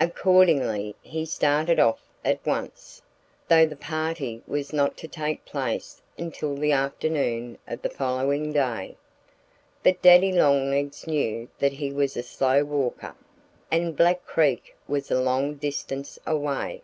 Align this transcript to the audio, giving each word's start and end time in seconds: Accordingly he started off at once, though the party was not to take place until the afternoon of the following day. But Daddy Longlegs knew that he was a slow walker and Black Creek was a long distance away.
Accordingly 0.00 0.96
he 1.00 1.24
started 1.24 1.78
off 1.78 2.00
at 2.24 2.44
once, 2.44 3.00
though 3.46 3.64
the 3.64 3.76
party 3.76 4.42
was 4.44 4.72
not 4.72 4.96
to 4.96 5.06
take 5.06 5.44
place 5.44 6.02
until 6.18 6.56
the 6.56 6.72
afternoon 6.72 7.56
of 7.68 7.80
the 7.82 7.88
following 7.88 8.52
day. 8.52 8.96
But 9.84 10.02
Daddy 10.02 10.32
Longlegs 10.32 11.06
knew 11.06 11.48
that 11.60 11.74
he 11.74 11.92
was 11.92 12.16
a 12.16 12.24
slow 12.24 12.64
walker 12.64 13.14
and 13.70 13.96
Black 13.96 14.26
Creek 14.26 14.74
was 14.88 15.08
a 15.08 15.20
long 15.22 15.54
distance 15.54 16.18
away. 16.26 16.82